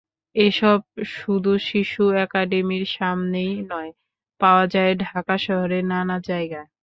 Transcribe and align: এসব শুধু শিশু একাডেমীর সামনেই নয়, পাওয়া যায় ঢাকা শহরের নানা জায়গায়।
এসব 0.35 0.79
শুধু 1.15 1.51
শিশু 1.69 2.03
একাডেমীর 2.17 2.85
সামনেই 2.89 3.53
নয়, 3.71 3.91
পাওয়া 4.41 4.65
যায় 4.67 4.93
ঢাকা 5.05 5.35
শহরের 5.37 5.83
নানা 5.85 6.17
জায়গায়। 6.21 6.67